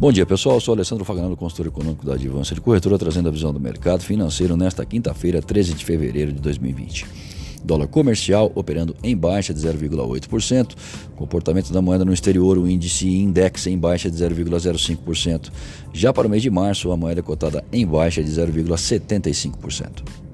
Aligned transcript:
Bom 0.00 0.12
dia, 0.12 0.24
pessoal. 0.24 0.54
Eu 0.54 0.60
sou 0.60 0.74
Alessandro 0.74 1.04
Faganano, 1.04 1.36
consultor 1.36 1.66
econômico 1.66 2.06
da 2.06 2.14
Advança 2.14 2.54
de 2.54 2.60
Corretora, 2.60 2.96
trazendo 2.96 3.28
a 3.28 3.32
visão 3.32 3.52
do 3.52 3.58
mercado 3.58 4.00
financeiro 4.04 4.56
nesta 4.56 4.86
quinta-feira, 4.86 5.42
13 5.42 5.74
de 5.74 5.84
fevereiro 5.84 6.32
de 6.32 6.40
2020. 6.40 7.04
Dólar 7.64 7.88
comercial 7.88 8.52
operando 8.54 8.94
em 9.02 9.16
baixa 9.16 9.52
de 9.52 9.58
0,8%. 9.58 10.76
Comportamento 11.16 11.72
da 11.72 11.82
moeda 11.82 12.04
no 12.04 12.12
exterior, 12.12 12.56
o 12.58 12.68
índice 12.68 13.08
index 13.08 13.66
em 13.66 13.76
baixa 13.76 14.08
de 14.08 14.16
0,05%. 14.16 15.50
Já 15.92 16.12
para 16.12 16.28
o 16.28 16.30
mês 16.30 16.44
de 16.44 16.50
março, 16.50 16.92
a 16.92 16.96
moeda 16.96 17.20
cotada 17.20 17.64
em 17.72 17.84
baixa 17.84 18.22
de 18.22 18.30
0,75%. 18.30 20.27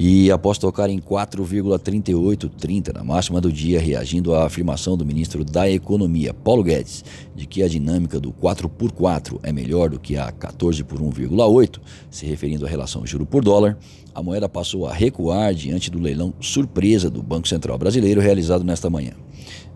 E 0.00 0.30
após 0.30 0.58
tocar 0.58 0.88
em 0.88 1.00
4,3830 1.00 2.94
na 2.94 3.02
máxima 3.02 3.40
do 3.40 3.52
dia, 3.52 3.80
reagindo 3.80 4.32
à 4.32 4.46
afirmação 4.46 4.96
do 4.96 5.04
ministro 5.04 5.44
da 5.44 5.68
Economia, 5.68 6.32
Paulo 6.32 6.62
Guedes, 6.62 7.04
de 7.34 7.48
que 7.48 7.64
a 7.64 7.68
dinâmica 7.68 8.20
do 8.20 8.30
4 8.30 8.68
por 8.68 8.92
4 8.92 9.40
é 9.42 9.52
melhor 9.52 9.90
do 9.90 9.98
que 9.98 10.16
a 10.16 10.30
14 10.30 10.84
por 10.84 11.00
1,8, 11.00 11.80
se 12.08 12.26
referindo 12.26 12.64
à 12.64 12.68
relação 12.68 13.04
juro 13.04 13.26
por 13.26 13.42
dólar, 13.42 13.76
a 14.14 14.22
moeda 14.22 14.48
passou 14.48 14.86
a 14.86 14.94
recuar 14.94 15.52
diante 15.52 15.90
do 15.90 15.98
leilão 15.98 16.32
surpresa 16.40 17.10
do 17.10 17.20
Banco 17.20 17.48
Central 17.48 17.76
Brasileiro 17.76 18.20
realizado 18.20 18.62
nesta 18.62 18.88
manhã. 18.88 19.14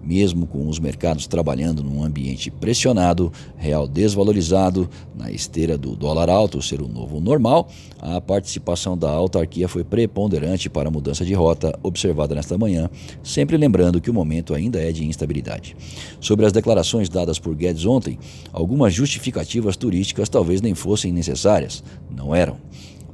Mesmo 0.02 0.46
com 0.46 0.68
os 0.68 0.78
mercados 0.78 1.26
trabalhando 1.26 1.82
num 1.82 2.02
ambiente 2.02 2.50
pressionado, 2.50 3.32
real 3.56 3.86
desvalorizado, 3.86 4.90
na 5.14 5.30
esteira 5.30 5.78
do 5.78 5.94
dólar 5.94 6.28
alto 6.28 6.60
ser 6.60 6.82
o 6.82 6.88
novo 6.88 7.20
normal, 7.20 7.68
a 8.00 8.20
participação 8.20 8.98
da 8.98 9.10
autarquia 9.10 9.68
foi 9.68 9.84
preponderante 9.84 10.68
para 10.68 10.88
a 10.88 10.90
mudança 10.90 11.24
de 11.24 11.34
rota 11.34 11.78
observada 11.82 12.34
nesta 12.34 12.58
manhã, 12.58 12.90
sempre 13.22 13.56
lembrando 13.56 14.00
que 14.00 14.10
o 14.10 14.14
momento 14.14 14.54
ainda 14.54 14.80
é 14.80 14.90
de 14.90 15.04
instabilidade. 15.04 15.76
Sobre 16.20 16.46
as 16.46 16.52
declarações 16.52 17.08
dadas 17.08 17.38
por 17.38 17.54
Guedes 17.54 17.86
ontem, 17.86 18.18
algumas 18.52 18.92
justificativas 18.92 19.76
turísticas 19.76 20.28
talvez 20.28 20.60
nem 20.60 20.74
fossem 20.74 21.12
necessárias, 21.12 21.84
não 22.10 22.34
eram. 22.34 22.56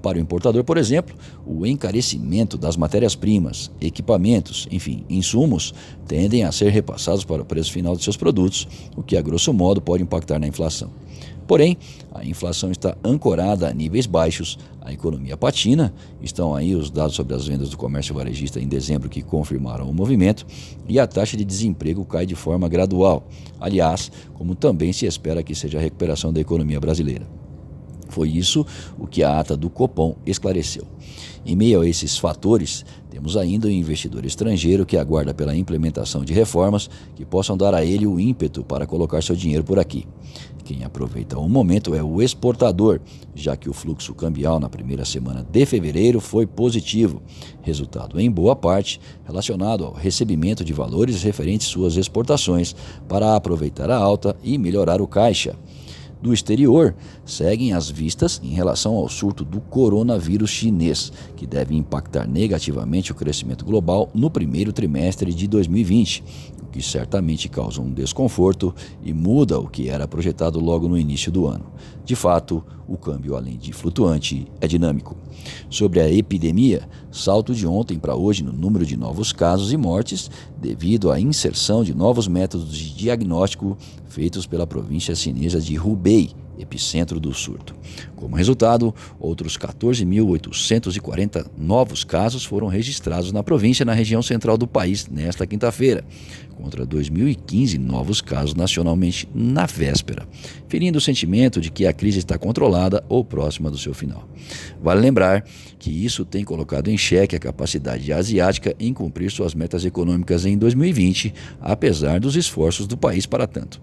Para 0.02 0.18
o 0.18 0.20
importador, 0.20 0.62
por 0.62 0.76
exemplo, 0.76 1.14
o 1.44 1.66
encarecimento 1.66 2.56
das 2.56 2.76
matérias-primas, 2.76 3.70
equipamentos, 3.80 4.68
enfim, 4.70 5.04
insumos, 5.08 5.74
tendem 6.06 6.44
a 6.44 6.52
ser 6.52 6.70
repassados 6.70 7.24
para 7.24 7.42
o 7.42 7.44
preço 7.44 7.72
final 7.72 7.96
de 7.96 8.04
seus 8.04 8.16
produtos, 8.16 8.68
o 8.96 9.02
que, 9.02 9.16
a 9.16 9.22
grosso 9.22 9.52
modo, 9.52 9.80
pode 9.80 10.02
impactar 10.02 10.38
na 10.38 10.46
inflação. 10.46 10.90
Porém, 11.48 11.78
a 12.14 12.24
inflação 12.24 12.70
está 12.70 12.96
ancorada 13.02 13.68
a 13.68 13.72
níveis 13.72 14.06
baixos, 14.06 14.58
a 14.82 14.92
economia 14.92 15.36
patina, 15.36 15.92
estão 16.22 16.54
aí 16.54 16.74
os 16.74 16.90
dados 16.90 17.16
sobre 17.16 17.34
as 17.34 17.46
vendas 17.46 17.70
do 17.70 17.76
comércio 17.76 18.14
varejista 18.14 18.60
em 18.60 18.68
dezembro 18.68 19.08
que 19.08 19.22
confirmaram 19.22 19.88
o 19.88 19.94
movimento, 19.94 20.46
e 20.86 21.00
a 21.00 21.06
taxa 21.06 21.36
de 21.38 21.44
desemprego 21.44 22.04
cai 22.04 22.26
de 22.26 22.34
forma 22.34 22.68
gradual. 22.68 23.26
Aliás, 23.58 24.12
como 24.34 24.54
também 24.54 24.92
se 24.92 25.06
espera 25.06 25.42
que 25.42 25.54
seja 25.54 25.78
a 25.78 25.80
recuperação 25.80 26.32
da 26.32 26.40
economia 26.40 26.78
brasileira. 26.78 27.26
Foi 28.18 28.28
isso 28.28 28.66
o 28.98 29.06
que 29.06 29.22
a 29.22 29.38
ata 29.38 29.56
do 29.56 29.70
Copom 29.70 30.16
esclareceu. 30.26 30.84
Em 31.46 31.54
meio 31.54 31.82
a 31.82 31.88
esses 31.88 32.18
fatores, 32.18 32.84
temos 33.08 33.36
ainda 33.36 33.68
o 33.68 33.70
investidor 33.70 34.24
estrangeiro 34.24 34.84
que 34.84 34.96
aguarda 34.96 35.32
pela 35.32 35.54
implementação 35.54 36.24
de 36.24 36.32
reformas 36.32 36.90
que 37.14 37.24
possam 37.24 37.56
dar 37.56 37.74
a 37.74 37.84
ele 37.84 38.08
o 38.08 38.18
ímpeto 38.18 38.64
para 38.64 38.88
colocar 38.88 39.22
seu 39.22 39.36
dinheiro 39.36 39.62
por 39.62 39.78
aqui. 39.78 40.04
Quem 40.64 40.82
aproveita 40.82 41.38
o 41.38 41.48
momento 41.48 41.94
é 41.94 42.02
o 42.02 42.20
exportador, 42.20 43.00
já 43.36 43.56
que 43.56 43.70
o 43.70 43.72
fluxo 43.72 44.12
cambial 44.14 44.58
na 44.58 44.68
primeira 44.68 45.04
semana 45.04 45.46
de 45.48 45.64
fevereiro 45.64 46.20
foi 46.20 46.44
positivo, 46.44 47.22
resultado 47.62 48.18
em 48.20 48.28
boa 48.28 48.56
parte 48.56 49.00
relacionado 49.24 49.84
ao 49.84 49.92
recebimento 49.92 50.64
de 50.64 50.72
valores 50.72 51.22
referentes 51.22 51.68
suas 51.68 51.96
exportações 51.96 52.74
para 53.08 53.36
aproveitar 53.36 53.90
a 53.90 53.96
alta 53.96 54.36
e 54.42 54.58
melhorar 54.58 55.00
o 55.00 55.06
caixa 55.06 55.56
do 56.20 56.32
exterior 56.32 56.94
seguem 57.24 57.72
as 57.72 57.88
vistas 57.88 58.40
em 58.42 58.50
relação 58.50 58.94
ao 58.94 59.08
surto 59.08 59.44
do 59.44 59.60
coronavírus 59.60 60.50
chinês, 60.50 61.12
que 61.36 61.46
deve 61.46 61.74
impactar 61.76 62.26
negativamente 62.26 63.12
o 63.12 63.14
crescimento 63.14 63.64
global 63.64 64.10
no 64.14 64.30
primeiro 64.30 64.72
trimestre 64.72 65.32
de 65.32 65.46
2020, 65.46 66.24
o 66.62 66.66
que 66.66 66.82
certamente 66.82 67.48
causa 67.48 67.80
um 67.80 67.92
desconforto 67.92 68.74
e 69.02 69.12
muda 69.12 69.58
o 69.58 69.68
que 69.68 69.88
era 69.88 70.08
projetado 70.08 70.60
logo 70.60 70.88
no 70.88 70.98
início 70.98 71.30
do 71.30 71.46
ano. 71.46 71.66
De 72.04 72.16
fato, 72.16 72.64
o 72.88 72.96
câmbio, 72.96 73.36
além 73.36 73.58
de 73.58 73.72
flutuante, 73.72 74.46
é 74.60 74.66
dinâmico. 74.66 75.16
Sobre 75.68 76.00
a 76.00 76.10
epidemia, 76.10 76.88
salto 77.18 77.54
de 77.54 77.66
ontem 77.66 77.98
para 77.98 78.14
hoje 78.16 78.42
no 78.42 78.52
número 78.52 78.86
de 78.86 78.96
novos 78.96 79.32
casos 79.32 79.72
e 79.72 79.76
mortes 79.76 80.30
devido 80.56 81.10
à 81.10 81.20
inserção 81.20 81.82
de 81.82 81.94
novos 81.94 82.28
métodos 82.28 82.76
de 82.76 82.94
diagnóstico 82.94 83.76
feitos 84.08 84.46
pela 84.46 84.66
província 84.66 85.14
chinesa 85.14 85.60
de 85.60 85.78
Hubei, 85.78 86.30
epicentro 86.58 87.20
do 87.20 87.32
surto. 87.32 87.74
Como 88.16 88.36
resultado, 88.36 88.94
outros 89.18 89.56
14.840 89.56 91.46
novos 91.56 92.04
casos 92.04 92.44
foram 92.44 92.66
registrados 92.66 93.32
na 93.32 93.42
província 93.42 93.84
na 93.84 93.92
região 93.92 94.22
central 94.22 94.58
do 94.58 94.66
país 94.66 95.06
nesta 95.08 95.46
quinta-feira, 95.46 96.04
contra 96.56 96.86
2.015 96.86 97.78
novos 97.78 98.20
casos 98.20 98.54
nacionalmente 98.54 99.28
na 99.34 99.66
véspera, 99.66 100.26
ferindo 100.68 100.98
o 100.98 101.00
sentimento 101.00 101.60
de 101.60 101.70
que 101.70 101.86
a 101.86 101.92
crise 101.92 102.18
está 102.18 102.36
controlada 102.36 103.04
ou 103.08 103.24
próxima 103.24 103.70
do 103.70 103.78
seu 103.78 103.94
final. 103.94 104.28
Vale 104.82 105.00
lembrar 105.00 105.44
que 105.78 105.90
isso 105.90 106.24
tem 106.24 106.44
colocado 106.44 106.88
em 106.88 106.98
xeque 106.98 107.36
a 107.36 107.40
capacidade 107.40 108.12
asiática 108.12 108.74
em 108.80 108.92
cumprir 108.92 109.30
suas 109.30 109.54
metas 109.54 109.84
econômicas 109.84 110.44
em 110.44 110.58
2020, 110.58 111.32
apesar 111.60 112.18
dos 112.18 112.34
esforços 112.36 112.86
do 112.86 112.96
país 112.96 113.24
para 113.24 113.46
tanto. 113.46 113.80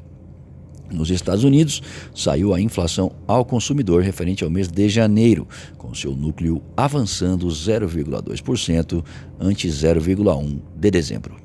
Nos 0.96 1.10
Estados 1.10 1.44
Unidos, 1.44 1.82
saiu 2.14 2.54
a 2.54 2.62
inflação 2.62 3.12
ao 3.28 3.44
consumidor 3.44 4.02
referente 4.02 4.44
ao 4.44 4.50
mês 4.50 4.68
de 4.68 4.90
janeiro, 4.90 5.48
com 5.78 5.94
seu 5.94 6.16
núcleo 6.16 6.62
avançando 6.76 7.48
0,2% 7.48 9.04
ante 9.40 9.68
0,1% 9.68 10.62
de 10.76 10.92
dezembro. 10.92 11.36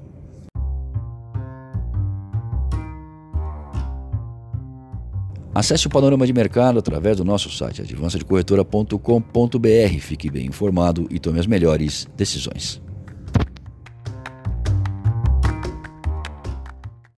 Acesse 5.53 5.89
o 5.89 5.91
panorama 5.91 6.25
de 6.25 6.33
mercado 6.33 6.78
através 6.78 7.16
do 7.16 7.25
nosso 7.25 7.50
site 7.50 7.83
advançadecorretora.com.br. 7.83 10.00
Fique 10.00 10.31
bem 10.31 10.47
informado 10.47 11.09
e 11.10 11.19
tome 11.19 11.41
as 11.41 11.47
melhores 11.47 12.06
decisões. 12.16 12.81